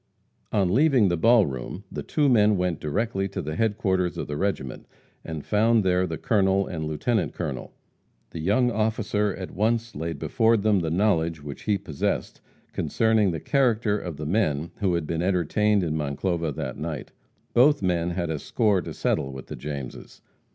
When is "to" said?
3.27-3.39, 18.81-18.95